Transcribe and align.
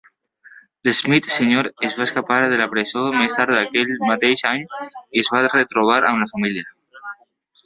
L'Smith 0.87 1.27
sènior 1.33 1.67
es 1.89 1.93
va 1.99 2.03
escapar 2.09 2.37
de 2.53 2.57
la 2.61 2.67
presó 2.71 3.03
més 3.17 3.37
tard 3.41 3.55
aquell 3.59 3.93
mateix 4.13 4.43
any 4.53 4.67
i 4.87 5.23
es 5.25 5.31
va 5.37 5.45
retrobar 5.59 6.01
amb 6.13 6.25
la 6.25 6.31
família. 6.35 6.69